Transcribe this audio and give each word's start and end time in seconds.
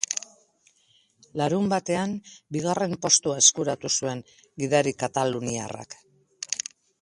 Larunbatean, 1.41 2.15
bigarren 2.57 2.95
postua 3.03 3.37
eskuratu 3.43 3.93
zuen 3.99 4.25
gidari 4.65 4.95
kataluniarrak. 5.05 5.97